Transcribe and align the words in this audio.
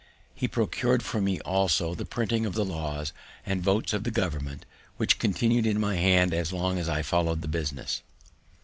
He 0.33 0.47
procured 0.47 1.03
for 1.03 1.21
me, 1.21 1.39
also, 1.41 1.93
the 1.93 2.07
printing 2.07 2.47
of 2.47 2.55
the 2.55 2.65
laws 2.65 3.13
and 3.45 3.61
votes 3.61 3.93
of 3.93 4.03
that 4.03 4.09
government, 4.15 4.65
which 4.97 5.19
continu'd 5.19 5.67
in 5.67 5.79
my 5.79 5.95
hands 5.97 6.33
as 6.33 6.51
long 6.51 6.79
as 6.79 6.89
I 6.89 7.03
follow'd 7.03 7.43
the 7.43 7.47
business. 7.47 8.01